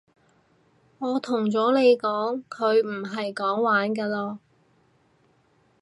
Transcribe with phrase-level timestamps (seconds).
[0.97, 4.39] 我同咗你講佢唔係講玩㗎囉